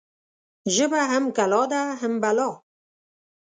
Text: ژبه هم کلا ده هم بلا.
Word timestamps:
ژبه 0.75 1.01
هم 1.11 1.25
کلا 1.37 1.63
ده 1.71 1.81
هم 2.01 2.13
بلا. 2.23 2.49